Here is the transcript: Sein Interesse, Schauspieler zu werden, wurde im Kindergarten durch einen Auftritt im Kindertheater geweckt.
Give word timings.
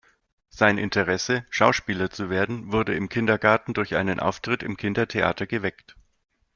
Sein 0.49 0.79
Interesse, 0.79 1.45
Schauspieler 1.51 2.09
zu 2.09 2.31
werden, 2.31 2.71
wurde 2.71 2.95
im 2.95 3.07
Kindergarten 3.07 3.75
durch 3.75 3.95
einen 3.95 4.19
Auftritt 4.19 4.63
im 4.63 4.75
Kindertheater 4.75 5.45
geweckt. 5.45 5.95